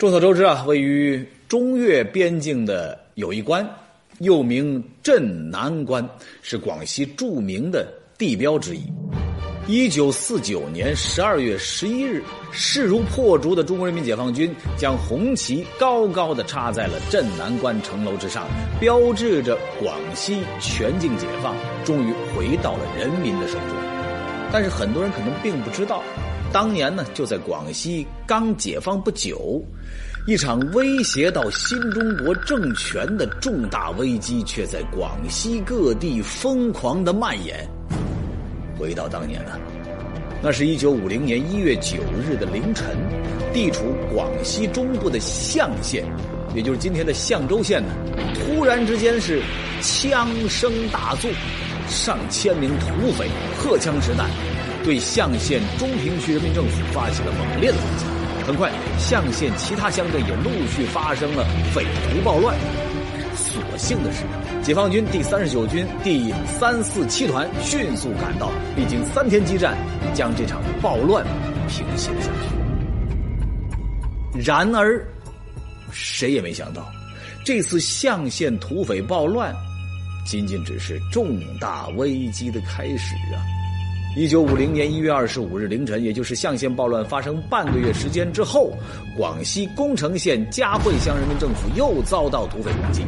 [0.00, 3.68] 众所周知啊，位于中越边境的友谊关，
[4.20, 6.02] 又名镇南关，
[6.40, 7.86] 是广西著名的
[8.16, 8.80] 地标之一。
[9.66, 18.48] 一九四九年十二月十一日，势如破竹的中国人民解放军将红旗高高的插在了镇南关城楼之上，
[18.80, 21.54] 标志着广西全境解放
[21.84, 23.76] 终于回到了人民的手中。
[24.50, 26.02] 但是很多人可能并不知道。
[26.52, 29.62] 当年呢，就在广西刚解放不久，
[30.26, 37.64] 一场威胁到新中国政权的重大危机，却在广西各地疯狂的蔓延。
[38.76, 39.52] 回到当年呢，
[40.42, 42.84] 那是一九五零年一月九日的凌晨，
[43.52, 46.04] 地处广西中部的象县，
[46.52, 47.94] 也就是今天的象州县呢，
[48.34, 49.40] 突然之间是
[49.82, 51.30] 枪声大作，
[51.88, 54.28] 上千名土匪荷枪实弹。
[54.82, 58.04] 对象县中平区人民政府发起了猛烈的攻击，
[58.46, 61.44] 很快，象县其他乡镇也陆续发生了
[61.74, 62.56] 匪徒暴乱。
[63.36, 64.24] 所幸的是，
[64.62, 69.76] 解放军第三十九军第三四七团迅速赶到，历经三天激战，
[70.14, 71.24] 将这场暴乱
[71.68, 72.30] 平息了下
[74.32, 74.40] 去。
[74.40, 75.04] 然而，
[75.92, 76.88] 谁也没想到，
[77.44, 79.54] 这次象县土匪暴乱，
[80.24, 83.42] 仅仅只是重大危机的开始啊！
[84.16, 88.72] 一九五零年一月二十五日凌晨，也就是象县暴乱发生半个月时间之后，
[89.16, 93.02] 广西恭城县嘉惠乡人民政府又遭到土匪攻击。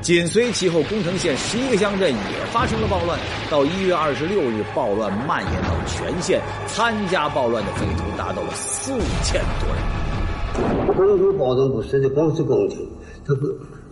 [0.00, 3.16] 紧随其后，恭城县十一个乡镇也发生了暴乱。
[3.48, 8.90] 到一月二十六日，暴乱蔓延到全县，参加暴乱的匪徒达到了四
[9.22, 10.96] 千多人。
[10.96, 12.78] 工城暴动不是的光是工程，
[13.24, 13.40] 这是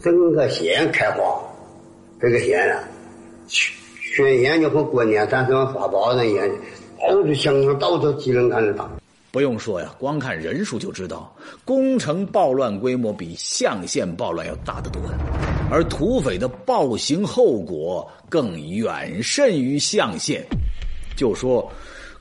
[0.02, 1.22] 整个县开花，
[2.20, 2.82] 这个县啊，
[3.46, 3.72] 去。
[4.16, 6.50] 宣烟就和过年咱这发包那烟，
[6.98, 8.88] 到处乡上到处都能看得到。
[9.30, 11.30] 不用说呀，光看人数就知道，
[11.66, 15.02] 工程暴乱规模比象县暴乱要大得多，
[15.70, 20.42] 而土匪的暴行后果更远甚于象县。
[21.14, 21.70] 就说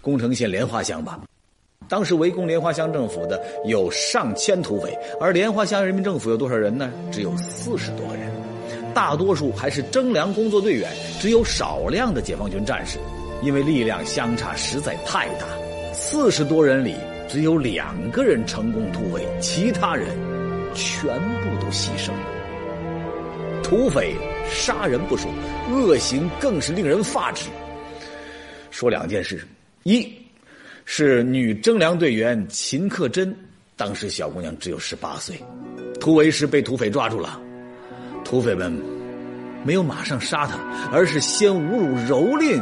[0.02, 1.22] 工程县莲花乡吧，
[1.88, 6.92] 当时围攻莲花乡政府的有上千土匪，而莲花乡人民政府有多少人呢？
[7.09, 8.34] 只有四十多个人。
[8.95, 10.89] 大多数还是征粮工作队员，
[11.19, 12.97] 只有少量的解放军战士，
[13.44, 15.45] 因为力量相差实在太大，
[15.94, 16.95] 四十多人里
[17.28, 20.07] 只有两个人成功突围，其他人
[20.73, 23.61] 全部都牺牲了。
[23.61, 24.16] 土匪
[24.50, 25.29] 杀人不说，
[25.69, 27.50] 恶行更是令人发指。
[28.72, 29.45] 说两件事：
[29.83, 30.09] 一
[30.85, 33.35] 是女征粮队员秦克珍，
[33.75, 35.35] 当时小姑娘只有十八岁，
[36.00, 37.41] 突围时被土匪抓住了。
[38.25, 38.75] 土匪们
[39.63, 40.56] 没有马上杀他，
[40.91, 42.62] 而是先侮辱蹂躏，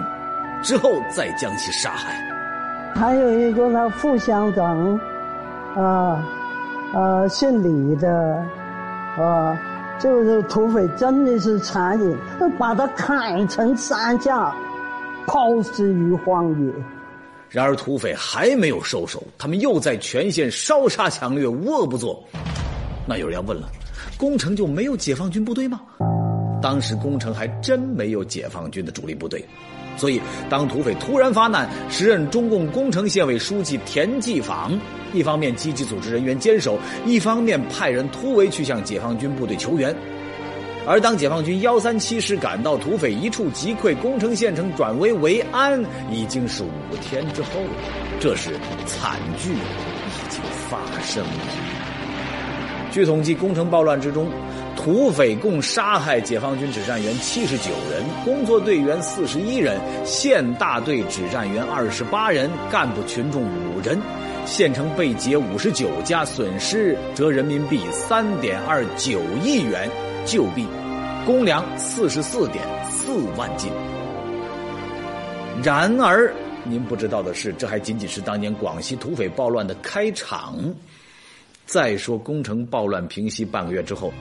[0.61, 2.21] 之后再将其杀害。
[2.93, 4.99] 还有一个那副乡长，
[5.75, 6.23] 啊，
[6.93, 8.45] 呃，姓李的，
[9.17, 9.57] 啊，
[9.97, 12.15] 就是土匪真的是残忍，
[12.59, 14.53] 把他砍成三架，
[15.25, 16.73] 抛尸于荒野。
[17.49, 22.21] 然而土匪还没有收手，他们又在全县烧杀抢掠，无恶不作。
[23.07, 23.67] 那有人要问了。
[24.17, 25.81] 工程就没有解放军部队吗？
[26.61, 29.43] 当时工程还真没有解放军的主力部队，
[29.97, 34.79] 所以当土匪突然发难，时任中共工程县委书记田继坊
[35.13, 39.93] 一方面积极组织人员坚守，一方面派人突围去向解放军部队求援。
[40.85, 47.69] 而当解放军幺三七师赶到，土匪一触即溃，工程县城转危为安，已经是五天之后了。
[48.19, 48.51] 这时
[48.85, 51.92] 惨剧已经发生了。
[52.93, 54.29] 据统计，工程暴乱之中，
[54.75, 63.99] 土匪共杀害解放军指战员七十九人，工作队员四十一人，县大队指战员二十八人，干部群众五人，
[64.45, 69.89] 县城被劫五十九家，损失折人民币三点二九亿元
[70.23, 70.67] 旧币，
[71.25, 73.71] 公粮四十四点四万斤。
[75.63, 76.31] 然而，
[76.63, 80.59] 您不知道的是，这还仅仅是当年广西土匪暴乱的开场。
[81.73, 84.13] 再说，工程暴乱平息半个月之后，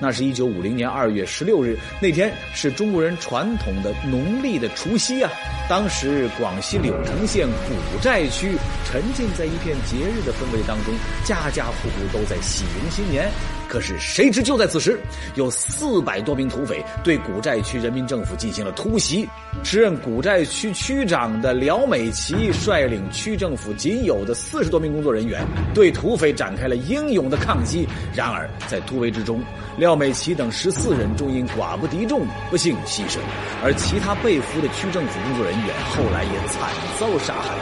[0.00, 5.32] 那是一九五零年二月十六日，那天是中国人传统的农历的除夕啊。
[5.68, 10.94] 当时广西柳城县古寨区沉浸在一片节日的氛围当中，
[11.24, 13.28] 家家户户都在喜迎新年。
[13.68, 14.98] 可是谁知就在此时，
[15.34, 19.28] 有四百多名土匪对古寨区人民政府进行了突袭。
[19.62, 25.44] 时任古寨区区长的廖美琪率领区政府仅有的四十多名工作人员，
[25.74, 27.88] 对土匪展开了英勇的抗击。
[28.14, 29.42] 然而在突围之中，
[29.76, 33.18] 廖美琪等十四人终因寡不敌众不幸牺牲，
[33.62, 37.54] 而其他被俘的区政府工作人员后来也惨遭杀害。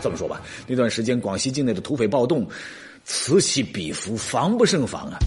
[0.00, 2.46] 这么说吧，那段时间广西境内的土匪暴动。
[3.04, 5.18] 此起彼伏，防不胜防啊。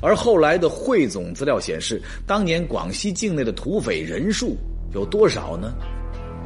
[0.00, 4.56] 而后来的汇总资料显示，当年广西境内的土匪人数
[4.94, 5.72] 有多少呢？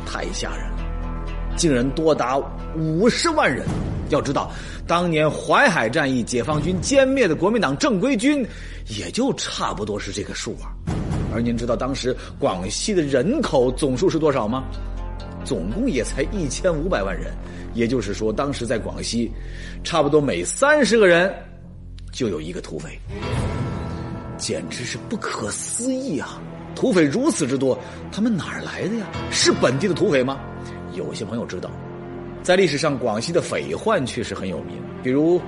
[0.04, 2.36] 太吓人了，竟然多达
[2.76, 3.64] 五十万人。
[4.10, 4.52] 要知道，
[4.86, 8.46] 当年淮海战役，解放军歼灭的国民党正规军，
[8.86, 10.70] 也就差不多是这个数啊。
[11.34, 14.62] 而您知道当时广西的人口总数是多少吗？
[15.46, 17.32] 总共也才一千五百万人。
[17.72, 19.30] 也就是说，当时在广西，
[19.84, 21.32] 差不多每三十个人
[22.10, 22.98] 就有一个土匪，
[24.36, 26.40] 简直是不可思议啊！
[26.74, 27.78] 土匪如此之多，
[28.10, 29.06] 他们哪儿来的呀？
[29.30, 30.40] 是本地的土匪吗？
[30.94, 31.70] 有些朋友知道。
[32.46, 34.76] 在历史上，广西的匪患确实很有名。
[35.02, 35.42] 比如，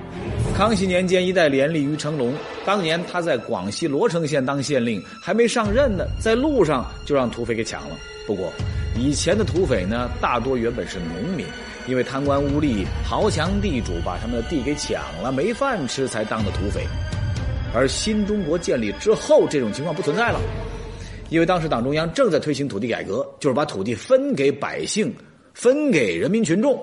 [0.53, 2.33] 康熙年间，一代廉吏于成龙，
[2.65, 7.95] 当年他在广西罗城县当县令，还没上任呢，在路上就让土匪给抢了。
[8.27, 8.51] 不过，
[8.97, 11.45] 以前的土匪呢，大多原本是农民，
[11.87, 16.85] 因为贪官污吏、豪强地主把他们的地给抢了，没饭吃，才当的土匪。
[17.73, 20.41] 而新中国建立之后，这种情况不存在了，
[21.29, 25.15] 因为当时党中央正在推行土地改革，就是把土地分给百姓。
[25.59, 26.81] 分给人民群众，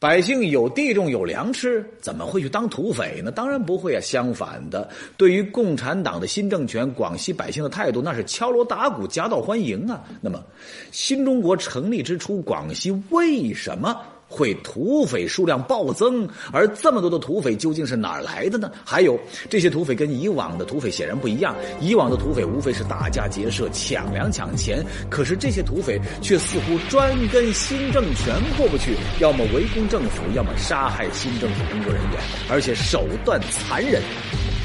[0.00, 3.30] 百姓有地种有粮吃，怎么会去当土匪呢？
[3.30, 4.00] 当然不会啊！
[4.00, 10.02] 相反的，对于共产党的新政权，广西百姓的态度那是敲锣打鼓、夹道欢迎啊！
[10.20, 10.42] 那么，
[10.90, 13.96] 新中国成立之初，广西为什么？
[14.32, 18.72] 会土匪数量暴增，而这么多的土匪究竟是哪儿来的呢？
[18.82, 19.20] 还有
[19.50, 34.00] 这些土匪跟以往的土匪显然不一样，以往的土匪无非是打家劫舍、抢粮抢钱，可是这些土匪却似乎专跟新政权过不去，要么围攻政府，要么杀害新政府工作人员，而且手段残忍，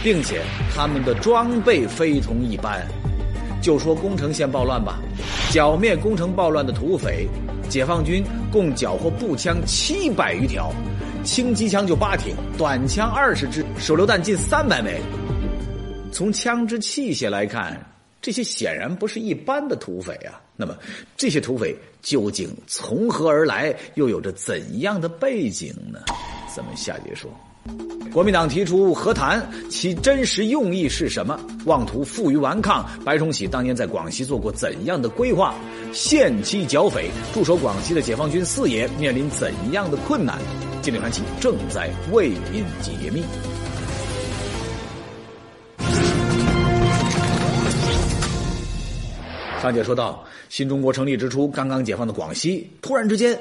[0.01, 0.41] 并且
[0.73, 2.87] 他们的装备非同一般。
[3.61, 4.99] 就说宫城县暴乱吧，
[5.51, 7.27] 剿灭宫城暴乱的土匪。
[7.69, 10.71] 解放军共缴获步枪七百余条，
[11.23, 15.01] 轻机枪就八挺，短枪二十支，手榴弹近三百枚。
[16.11, 17.79] 从枪支器械来看，
[18.21, 20.41] 这些显然不是一般的土匪啊。
[20.55, 20.75] 那么，
[21.15, 25.99] 这些土匪究竟从何而来，又有着怎样的背景呢？
[26.55, 27.29] 咱们下节说。
[28.13, 31.39] 国民党提出和谈，其真实用意是什么？
[31.65, 32.83] 妄图负隅顽抗。
[33.05, 35.53] 白崇禧当年在广西做过怎样的规划？
[35.93, 40.39] 限期剿匪，驻守广西的解放军四野面临怎样的困难？
[40.81, 43.23] 金陵传奇正在为您解密。
[49.61, 53.39] 上节说到，新中国成立之初，刚刚解放的广西，突然之间，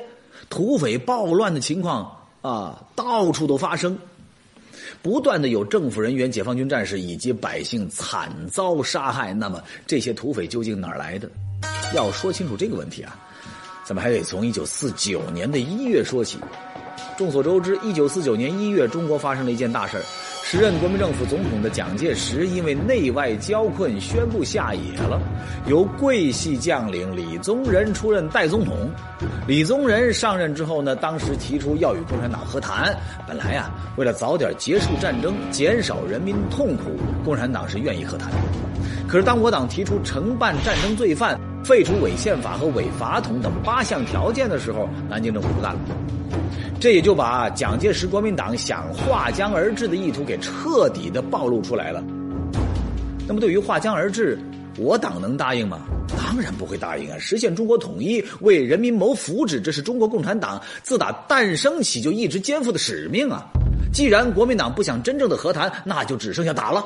[0.51, 2.11] 土匪暴乱的情况
[2.43, 3.97] 啊，到处都发生。
[5.03, 11.31] 不断的有政府人员、解放军战士以及百姓惨遭杀害，那么这些土匪究竟哪儿来的？
[11.95, 13.17] 要说清楚这个问题啊，
[13.85, 16.39] 咱们还得从一九四九年的一月说起。
[17.17, 20.03] 众所周知，一九四九年一月，中国发生了一件大事
[20.49, 25.21] 时任国民政府总统的蒋介石因为内外交困，宣布下野了，
[25.67, 28.89] 由桂系将领李宗仁出任代总统。
[29.49, 32.97] 李宗仁上任之后呢，当时提出要与共产党和谈。
[33.27, 38.31] 本来呀，为了早点结束战争，减少人民痛苦，共产党是愿意和谈。
[39.09, 45.81] 可是当我党提出惩办战争罪犯、废除伪宪法和伪法统等八项条件的时候，南京政府不干了。
[46.81, 52.03] 这也就把蒋介石国民党想划江而治的意图给彻底的暴露出来了。
[53.27, 54.39] 那么，对于划江而治，
[54.79, 55.81] 我党能答应吗？
[56.17, 57.17] 当然不会答应啊！
[57.19, 63.45] 实现中国统一，为人民谋福祉，这是中国共产党自打诞生起就一直肩负的使命啊！
[63.93, 66.85] 既然国民党不想真正的和谈，那就只剩下打了。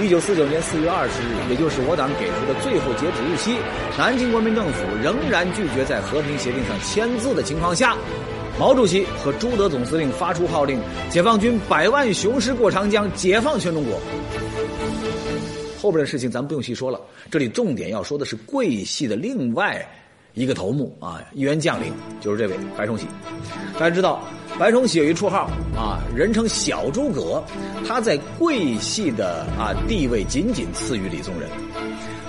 [0.00, 3.58] 一九四九年四月二十日，也就是我党给出的最后截止日期，
[3.98, 7.96] 南京国民政府仍然拒绝在和平协定上签字的情况下。
[8.58, 14.00] 毛主席和朱德总司令发出号令，解放军百万雄师过长江，解放全中国。
[15.80, 19.82] 后边的事情咱们不用细说了，这里重点要说的是桂系的另外
[20.34, 23.06] 一个头目啊，一员将领，就是这位白崇禧。
[23.78, 24.22] 大家知道，
[24.58, 27.42] 白崇禧有一绰号啊，人称小诸葛，
[27.88, 31.48] 他在桂系的啊地位仅仅次于李宗仁。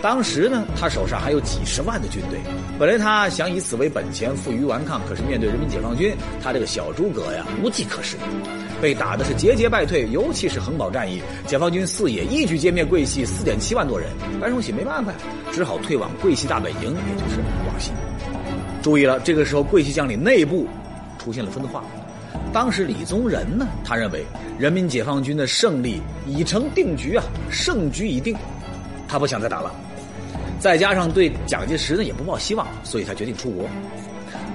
[0.01, 2.39] 当时呢，他手上还有几十万的军队。
[2.79, 8.17] 本来他想以此为本钱，负隅顽抗，可是面对人民解放军，他这个小诸葛呀，无计可施，
[8.81, 10.07] 被打的是节节败退。
[10.11, 14.09] 尤其是恒宝战役，解放军四野一举歼灭桂系四点七万多人，
[14.41, 15.13] 白崇禧没办法，
[15.51, 17.91] 只好退往桂系大本营，也就是广西。
[18.81, 20.67] 注意了，这个时候桂系将领内部
[21.19, 21.83] 出现了分化。
[22.51, 24.25] 当时李宗仁呢，他认为
[24.57, 28.35] 人民解放军的胜利已成定局啊，胜局已定，
[29.07, 29.71] 他不想再打了。
[30.59, 33.65] 再加上对蒋介石呢也不抱希望，所以他决定出国。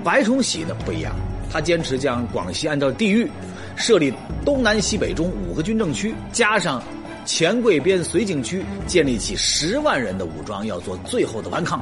[0.05, 1.15] 白崇禧呢不一样，
[1.51, 3.29] 他坚持将广西按照地域，
[3.77, 4.13] 设立
[4.45, 6.83] 东南西北中五个军政区，加上
[7.25, 11.81] 黔桂边绥靖区，建立起十万人的武装，要做最后的顽抗。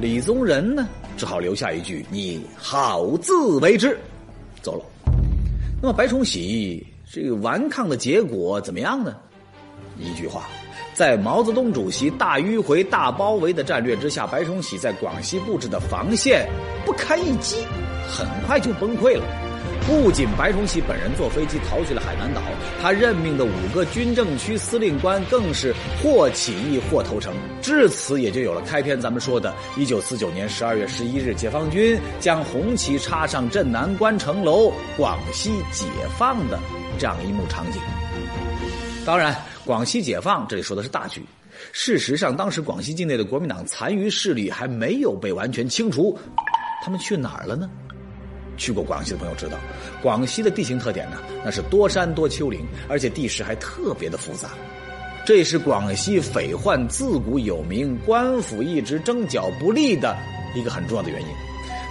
[0.00, 3.98] 李宗仁呢，只好留下一句：“你好自为之。”
[4.62, 4.84] 走了。
[5.82, 9.16] 那么白崇禧这个顽抗的结果怎么样呢？
[9.98, 10.48] 一句话。
[10.92, 16.46] 在毛泽东主席大迂回、大包围的战略之下，白崇禧在广西布置的防线
[16.84, 17.56] 不堪一击，
[18.06, 19.49] 很快就崩溃了。
[19.90, 22.40] 不仅白崇禧本人坐飞机逃去了海南岛，
[22.80, 27.34] 他任命的五个军政区司令官更是或起义或投诚。
[27.60, 35.84] 至此，也就有了开篇咱们说的1949年12月11日，解放军将红旗插上镇南关城楼，广西解
[36.16, 36.56] 放的
[36.96, 37.82] 这样一幕场景。
[39.04, 39.36] 当然。
[39.66, 41.22] 广西解放，这里说的是大局。
[41.70, 46.18] 事实上，当时广西境内的国民党残余势力还没有被完全清除，
[46.82, 47.68] 他们去哪儿了呢？
[48.60, 49.58] 去过广西的朋友知道，
[50.02, 54.50] 广西的地形特点呢，那是多山多丘陵，而且地势还特别的复杂。
[55.24, 60.14] 这也是广西匪患自古有名、官府一直征剿不利的
[60.54, 61.28] 一个很重要的原因。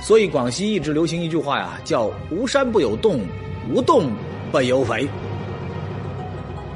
[0.03, 3.19] 所以，广西一直流行一句话呀，叫“无山不有洞，
[3.73, 4.11] 无洞
[4.51, 5.07] 不有匪”。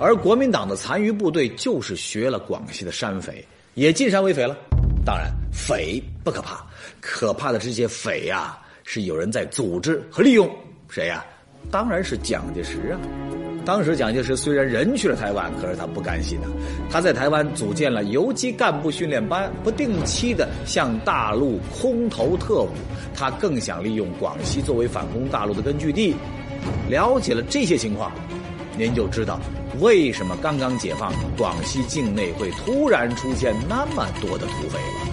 [0.02, 3.46] 而国民党的残余部队就是学了广西的山匪，
[3.76, 4.58] 也进山为匪了。
[5.06, 6.66] 当然，匪不可怕，
[7.00, 10.50] 可怕的这些匪呀，是有人在组织和利用。
[10.90, 11.26] 谁呀？
[11.72, 13.00] 当然是蒋介石啊！
[13.66, 16.48] 当时蒋介石虽然人去了台湾，可是他不甘心呐。
[16.92, 22.70] 他在台湾组建了游击干部训练班，不定期的向大陆空投特务。
[23.16, 26.14] 他更想利用广西作为反攻大陆的根据地。
[26.90, 28.12] 了解了这些情况，
[28.78, 29.40] 您就知道。
[29.80, 35.13] 为什么刚刚解放，广西境内会突然出现那么多的土匪了？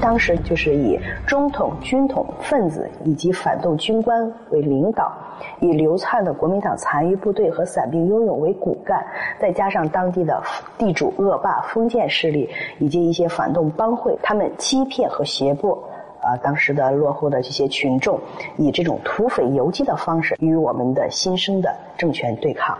[0.00, 5.12] 当时就是以中统、军统分子以及反动军官为领导，
[5.60, 9.04] 以流窜的国民党残余部队和散兵游勇为骨干，
[9.40, 10.40] 再加上当地的
[10.78, 12.48] 地主恶霸、封建势力
[12.78, 15.76] 以及一些反动帮会，他们欺骗和胁迫
[16.20, 18.20] 啊当时的落后的这些群众，
[18.56, 22.78] 以这种土匪游击的方式与我们的新生的政权对抗。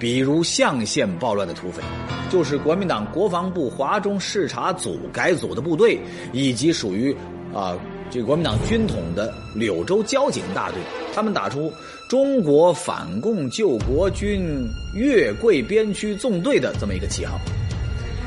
[0.00, 1.82] 比如象县暴乱的土匪，
[2.30, 6.00] 就是国民党国防部华中视察组改组的部队，
[6.32, 7.14] 以及属于
[7.54, 7.78] 啊
[8.10, 10.78] 这国民党军统的柳州交警大队，
[11.14, 11.70] 他们打出
[12.08, 17.38] “中国反共救国军粤桂边区纵队”的这么一个旗号。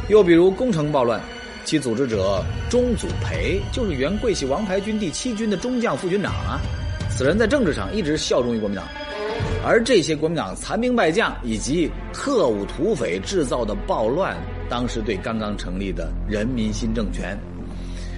[0.09, 1.19] 又比如攻城暴乱，
[1.65, 6.61] 其组织者钟祖培就是原桂系王牌军第七军的中将副军长啊，
[7.09, 8.85] 此人在政治上一直效忠于国民党。
[9.65, 14.35] 而这些国民党残兵败将以及特务土匪制造的暴乱，
[14.69, 17.39] 当时对刚刚成立的人民新政权，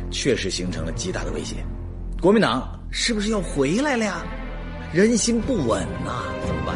[0.09, 1.57] 确实形成了极大的威胁。
[2.19, 4.23] 国民党是不是要回来了呀？
[4.91, 6.75] 人心不稳呐，怎么办？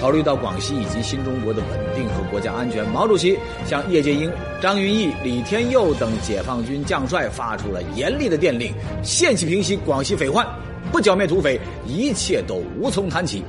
[0.00, 8.74] 考虑到广西以及新中国的稳定和国家安全，毛主席向叶剑英、张云逸、李天佑等解放军将帅发出了严厉的电令：
[9.04, 10.46] 限期平息广西匪患，
[10.90, 13.42] 不剿灭土匪，一切都无从谈起。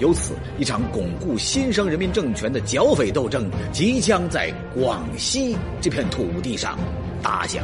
[0.00, 6.78] 由此，一场巩固新生人民政权的剿匪斗争即将在广西这片土地上
[7.22, 7.62] 打响。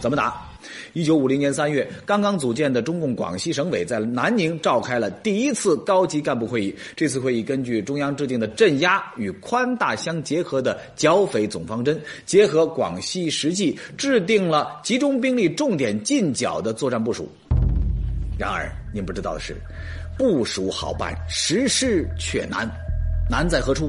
[0.00, 0.44] 怎么打？
[0.92, 6.74] 一九五零年三月，刚刚组建的中共广西省委在南宁召开了第一次高级干部会议。
[6.94, 17.26] 这次会议根据中央制定的镇压与宽大相结合的剿匪总方针，结合广西实际，制定了集中兵力重点进剿的作战部署。
[18.38, 19.56] 然而，您不知道的是。
[20.18, 22.68] 部署好办，实施却难，
[23.30, 23.88] 难在何处？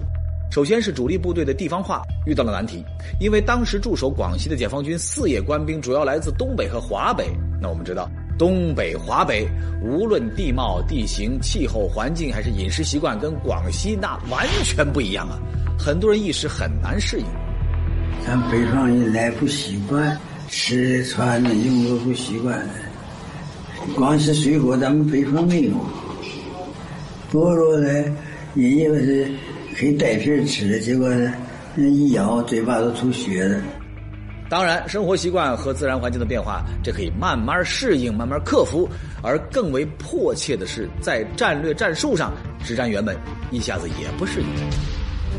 [0.51, 2.85] 首先是主力部队的地方化遇到了难题，
[3.19, 7.25] 因为当时驻守广西的解放军四野官兵主要来自东北和华北。
[7.59, 8.07] 那我们知道，
[8.37, 9.47] 东北、华北
[9.83, 15.39] 无论地貌、地形、气候环境还是饮食习惯，跟广西那完全不一样啊！
[15.79, 17.25] 很多人一时很难适应。
[18.23, 20.15] 咱北方人来不习惯，
[20.47, 22.63] 吃穿的用都不习惯。
[23.95, 25.71] 广西水果咱们北方没有。
[27.31, 28.13] 菠萝呢，人
[28.55, 29.31] 以为是
[29.77, 31.31] 可以带皮吃的，结果呢，
[31.75, 33.61] 那一咬嘴巴都出血了。
[34.49, 38.89] 当然，生活习惯和自然环境的变化，这可以慢慢适应、慢慢克服。
[39.21, 42.33] 而更为迫切的是，在战略战术上，
[42.63, 43.15] 实战员们
[43.51, 44.47] 一下子也不适应。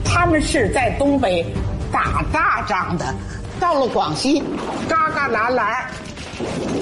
[0.04, 1.44] 他们是在东北
[1.90, 3.12] 打大仗的，
[3.58, 4.40] 到了广西，
[4.88, 5.84] 旮旮旯旯。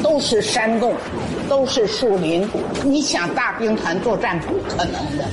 [0.02, 0.94] 都是山洞，
[1.48, 2.46] 都是树林，
[2.84, 5.24] 你想大兵团作战不可能的。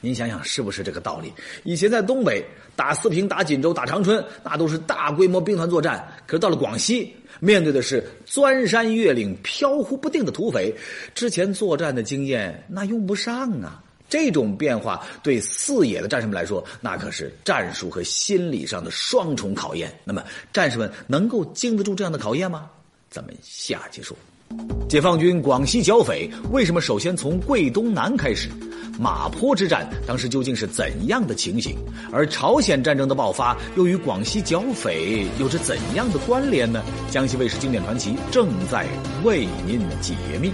[0.00, 1.32] 您想想是不是这个道理？
[1.64, 2.44] 以前在东北
[2.76, 6.06] 打四平、打锦州、打长春，那都是大规模兵团作战。
[6.26, 10.72] 可是到了广西，面对的是钻山越岭、飘忽不定的土匪，
[11.14, 13.82] 之前作战的经验那用不上啊。
[14.08, 19.92] 这种变化对四野的战士们来说，那可是战术和心理上的双重考验。
[20.04, 22.70] 那么，战士们能够经得住这样的考验吗？
[23.18, 24.16] 咱们下期说。
[24.88, 28.48] 解放军广西剿匪为什么首先从桂东南开始？
[28.96, 31.76] 马坡之战当时究竟是怎样的情形？
[32.12, 36.80] 而朝鲜战争的爆发又与广西剿匪有着怎样的关联呢？
[37.10, 38.86] 江西卫视经典传奇正在
[39.24, 40.52] 为您解密。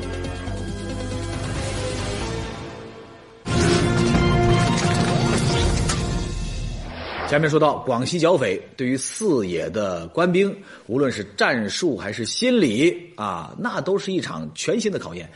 [7.34, 15.28] 前面说到广西剿匪，对于四野的官兵，无论是战术还是心理啊，那都是一场全新的考验。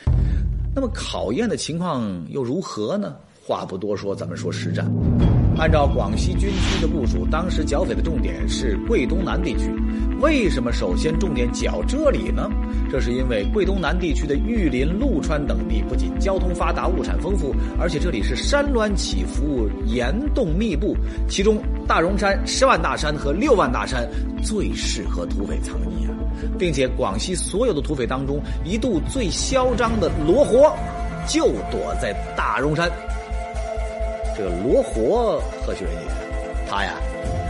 [0.73, 3.17] 那么考验的情况又如何呢？
[3.45, 4.89] 话不多说，咱们说实战。
[5.59, 9.75] 按照广西军区的部署，当时剿匪的重点是桂东南地区。
[10.21, 12.49] 为什么首先重点剿这里呢？
[12.89, 20.97] 这是因为桂东南地区的玉林、陆川等地不仅交通发达、物产丰富，而且这里是山峦起伏、岩洞密布，
[21.29, 24.09] 其中大荣山、十万大山和六万大山
[24.41, 26.15] 最适合土匪藏匿啊！
[26.57, 30.73] 并且广西所有的土匪当中，一度最嚣张的罗活，
[31.27, 32.89] 就躲在大荣山。
[34.39, 36.01] 这个罗活何许人也？
[36.71, 36.95] 他呀，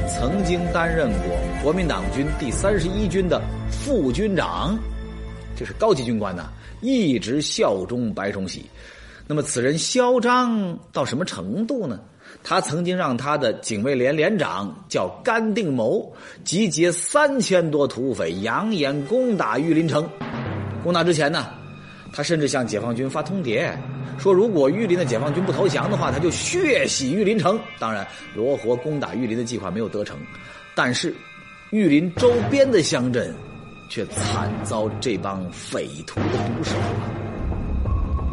[0.09, 4.75] 曾经担任过国民党军第三十一军的副军长，
[5.55, 6.49] 这是高级军官呐，
[6.81, 8.65] 一直效忠白崇禧。
[9.27, 12.01] 那么此人嚣张到什么程度呢？
[12.43, 16.11] 他曾经让他的警卫连连长叫甘定谋
[16.43, 20.09] 集结三千多土匪，扬言攻打玉林城。
[20.83, 21.49] 攻打之前呢，
[22.15, 23.77] 他甚至向解放军发通牒。
[24.19, 27.59] 说如果玉林的解放军不投降的话，他就血洗玉林城。
[27.79, 30.17] 当然，罗活攻打玉林的计划没有得逞，
[30.75, 31.15] 但是
[31.71, 33.33] 玉林周边的乡镇
[33.89, 36.75] 却惨遭这帮匪徒的毒手。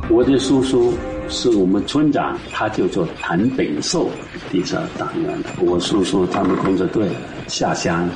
[0.10, 0.94] 我的叔叔
[1.30, 4.10] 是我们村长，他就做谭炳寿
[4.52, 5.38] 地下党员。
[5.60, 7.10] 我叔叔他们工作队
[7.48, 8.10] 下乡，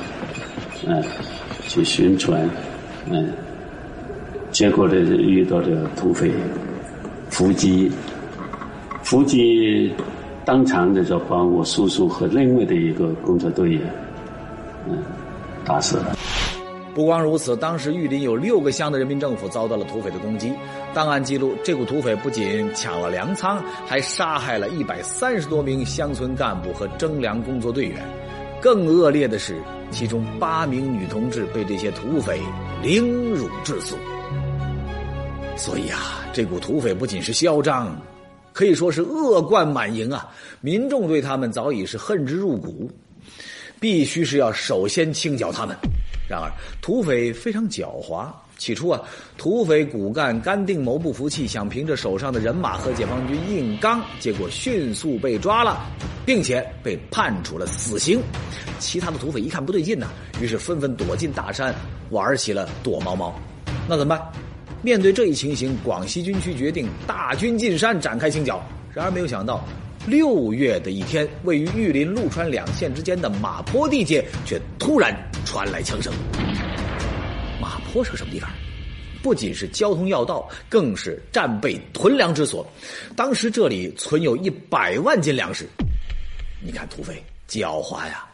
[0.86, 1.02] 嗯，
[1.66, 2.48] 去宣传，
[3.10, 3.32] 嗯，
[4.52, 6.30] 结果呢遇到这土匪。
[7.40, 7.90] 伏击，
[9.02, 9.90] 伏击，
[10.44, 13.94] 当场的时候把我叔叔和另外的一个工作队员，
[14.86, 15.02] 嗯，
[15.64, 16.14] 打死了。
[16.94, 20.52] 不光如此，当时玉林有六个乡的人民政府遭到了土匪的攻击。
[20.92, 28.02] 档案记录，这股土匪不仅抢了粮仓，还杀害了一百三十多名乡村干部和征粮工作队员。
[28.60, 29.56] 更恶劣的是，
[29.90, 32.38] 其中八名女同志被这些土匪
[32.82, 33.96] 凌辱致死。
[35.60, 37.94] 所以啊，这股土匪不仅是嚣张，
[38.50, 40.26] 可以说是恶贯满盈啊！
[40.62, 42.90] 民众对他们早已是恨之入骨，
[43.78, 45.76] 必须是要首先清剿他们。
[46.26, 48.26] 然而，土匪非常狡猾。
[48.56, 49.02] 起初啊，
[49.36, 55.78] 土匪骨干甘定谋不服气，想凭着手上的人马和解放军硬刚，结果迅速被抓了，
[56.24, 58.18] 并且被判处了死刑。
[58.78, 60.06] 其他的土匪一看不对劲呐，
[60.40, 61.74] 于是纷纷躲进大山，
[62.08, 63.38] 玩起了躲猫猫。
[63.86, 64.32] 那怎么办？
[64.82, 68.62] 面对这一情形，广西军区决定大军进山展开清剿。
[68.94, 69.62] 然而没有想到，
[70.06, 75.14] 六月的一天，位于玉林、陆川两县之间的马坡地界却突然
[75.44, 76.10] 传来枪声。
[77.60, 78.50] 马坡是个什么地方？
[79.22, 82.66] 不仅是交通要道，更是战备囤粮之所。
[83.14, 85.68] 当时这里存有一百万斤粮食。
[86.64, 88.24] 你看土匪狡猾呀！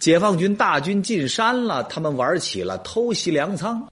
[0.00, 3.88] 解放军大军进山了，他们玩起了偷袭粮仓。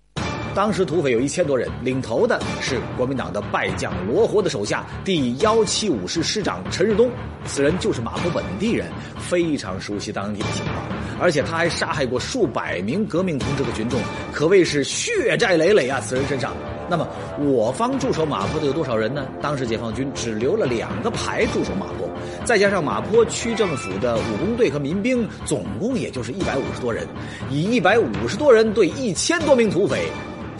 [0.54, 7.08] 当时土匪有一千多人，领头的是国民党的败将罗活的手下第幺七五师师长陈日东，
[7.46, 8.86] 此人就是马坡本地人，
[9.16, 10.76] 非常熟悉当地的情况，
[11.20, 14.00] 而且他还杀害过数百名革命同志和群众，
[14.32, 16.00] 可谓是血债累累啊！
[16.00, 16.52] 此人身上，
[16.88, 17.06] 那么
[17.38, 19.26] 我方驻守马坡的有多少人呢？
[19.40, 22.10] 当时解放军只留了两个排驻守马坡，
[22.44, 27.06] 再加上马坡区政府的武工队和民兵，总共也就是一百五十多人，
[27.50, 30.10] 以一百五十多人对一千多名土匪。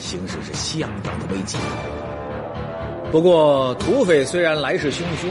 [0.01, 1.57] 形势是相当的危急。
[3.13, 5.29] 不过，土匪虽然来势汹汹，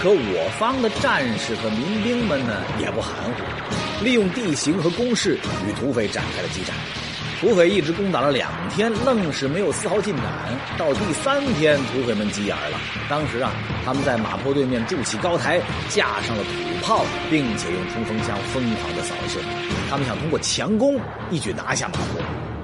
[0.00, 6.74] 可我方的战士和民兵们呢也不含糊，利用地形和攻势与土匪展开了激战。
[7.40, 10.24] 土匪一直攻打了两天，愣是没有丝毫进展。
[10.78, 12.80] 到第三天，土匪们急眼了。
[13.10, 13.52] 当时啊，
[13.84, 16.50] 他们在马坡对面筑起高台，架上了土
[16.86, 19.38] 炮，并且用冲锋枪疯狂的扫射。
[19.90, 20.98] 他们想通过强攻
[21.30, 22.55] 一举拿下马坡。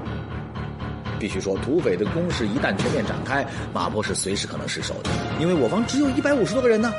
[1.22, 6.92] 必须说，土匪的攻势一旦全面展开，马坡是随时可能失守的，因为我方只有一百五十多个人呢。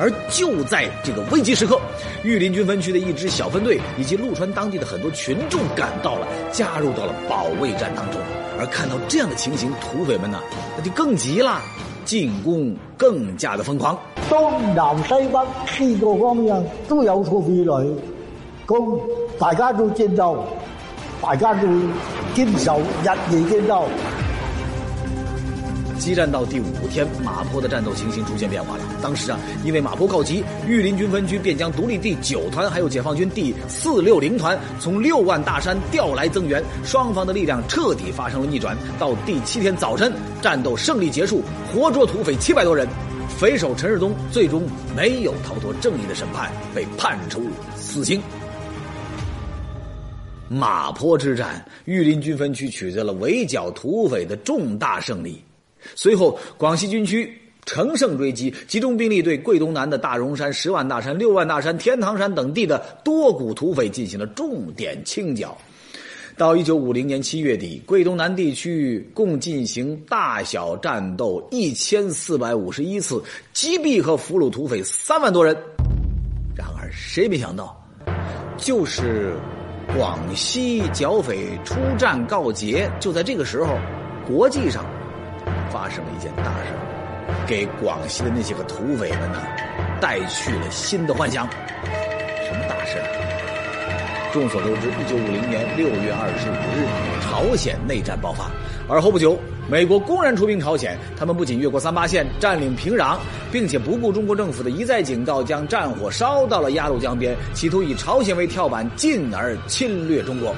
[0.00, 1.78] 而就在这个危急时刻，
[2.24, 8.20] 玉林军分区的一支小分队以及陆川当地的很多群众赶到了，加入到了保卫战当中。
[8.58, 10.40] 而看到这样的情形，土匪们呢，
[10.76, 11.62] 那就更急了，
[12.04, 13.96] 进攻更加的疯狂。
[14.28, 17.86] 东南西北四个方面都有土匪来，
[18.66, 19.00] 咁
[19.38, 20.44] 大家都见到，
[21.22, 21.68] 大家都
[22.34, 23.88] 坚守，日夜坚守。
[25.98, 28.82] 激战到第五天，马坡的战斗情形出现变化了。
[29.02, 38.74] 当时啊，因为马坡告急，玉林军分区便将独立第九团还有解放军第四六零团从六万大山调来增援，双方的力量彻底发生了逆转。
[38.98, 42.88] 到第七天早晨，战斗胜利结束，活捉土匪七百多人。
[43.38, 44.66] 匪首陈日东最终
[44.96, 47.42] 没有逃脱正义的审判，被判处
[47.76, 48.22] 死刑。
[50.52, 55.40] 马坡之战，玉林军分区取得了围剿土匪的重大胜利。
[55.94, 57.32] 随后，广西军区
[57.64, 65.56] 乘胜追击，集中兵力对桂东南的大荣山、十万大山、六万大山、天堂山等地的多股土匪进行了重点清剿。
[66.36, 75.56] 到一九五零年七月底，桂东南地区共进行大小战斗一千四百五十一次，击毙和俘虏土匪三万多人。
[76.56, 77.80] 然而，谁没想到，
[78.56, 79.36] 就是
[79.96, 83.76] 广西剿匪出战告捷，就在这个时候，
[84.26, 84.84] 国际上。
[85.70, 86.74] 发生了一件大事，
[87.46, 89.40] 给广西的那些个土匪们呢，
[90.00, 91.48] 带去了新的幻想。
[91.48, 92.98] 什么大事？
[94.32, 96.86] 众所周知，一九五零年六月二十五日，
[97.30, 98.50] 朝鲜内战爆发。
[98.88, 99.38] 而后不久，
[99.70, 103.16] 美国公然出兵朝鲜，他们不仅越过三八线，占领平壤，
[103.52, 110.52] 并且不顾中国政府的一再警告，将战火烧到了鸭绿江边，企图以朝鲜为跳板，进而侵略中国。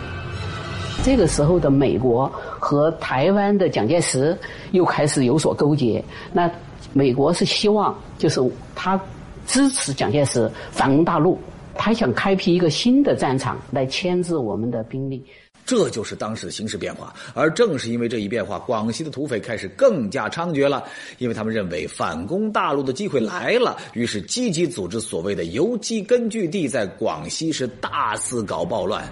[1.05, 2.27] 这个时候的美国
[2.59, 4.35] 和台湾的蒋介石
[4.71, 6.03] 又开始有所勾结。
[6.33, 6.51] 那
[6.95, 8.41] 美国是希望，就是
[8.75, 8.99] 他
[9.47, 11.39] 支持蒋介石反攻大陆，
[11.75, 15.23] 他想开辟一个新的战场来牵制我们的兵力。
[15.73, 17.15] 这就是当时的形势变化。
[17.33, 20.85] 而正是因为这一变化，广西的土匪开始更加猖獗了，
[21.17, 29.03] 因为他们认为反攻大陆的机会来了，于是积极组织所谓的游击根据地，在广西是大肆搞暴乱。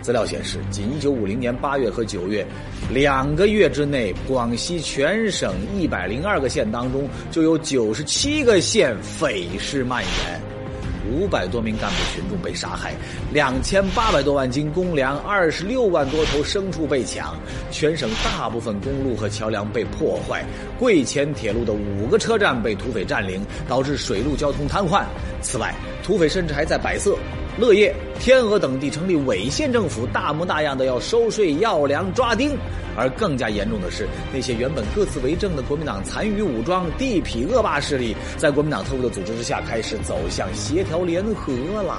[0.00, 2.46] 资料显示，仅1950年8月和9月
[2.90, 10.40] 两个月之内，广西全省102个县当中，就有97个县匪事蔓延，
[11.10, 12.94] 五百多名干部群众被杀害，
[13.32, 17.36] 两千八百多万斤公粮，二十六万多头牲畜被抢，
[17.70, 20.44] 全省大部分公路和桥梁被破坏，
[20.78, 25.04] 贵黔铁路的五个车站被土匪占领，导致水陆交通瘫痪。
[25.40, 27.16] 此外，土匪甚至还在百色。
[27.58, 32.56] 乐业、天鹅等地成立伪县政府，大模大样的要收税、要粮、抓丁。
[32.98, 41.94] 而更加严重的是，那些原本各自为政的国民党残余武装、地痞恶霸势力，在国民党特务的组织之下，开始走向协调联合了。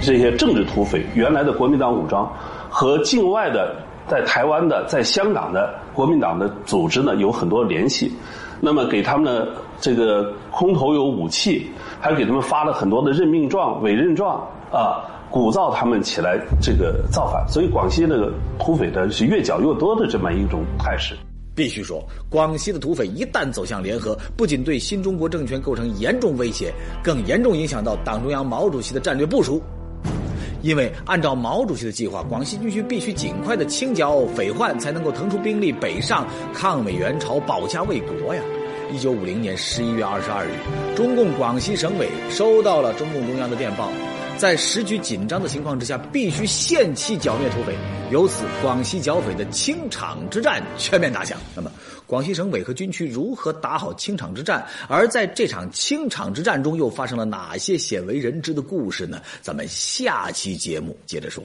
[0.00, 2.28] 这些政治土匪，原来的国民党武装
[2.68, 3.76] 和境外的
[4.08, 8.12] 在台湾的、在香港的国民党的组织呢，有很多联系。
[8.62, 9.48] 那么给他们的
[9.80, 11.70] 这个空投有武器。
[12.04, 17.46] 还给他们发了很多的任命状、委任状啊，鼓噪他们起来这个造反。
[17.48, 21.14] 所以广西那个土匪的是越剿越多的这么一种态势。
[21.54, 29.62] 必须说，广西的土匪一旦走向联合，不仅对新中国政权构成严重威胁，更严重影响到党中央毛主席的战略部署。
[30.62, 38.42] 因为按照毛主席的计划，广西军区必须尽快的清剿匪患，才能够腾出兵力北上抗美援朝、保家卫国呀。
[38.92, 40.50] 一九五零年十一月二十二日，
[40.94, 43.90] 中共广西省委收到了中共中央的电报，
[44.36, 47.74] 在时局紧张的情况之下，必须限期剿灭土匪。
[48.10, 51.38] 由此，广西剿匪的清场之战全面打响。
[51.56, 51.72] 那么，
[52.12, 54.62] 广西省委和军区如何打好清场之战？
[54.86, 59.18] 而在这场清场之战中，又发生了哪些鲜为人知的故事呢？
[59.40, 61.42] 咱们下期节目接着说。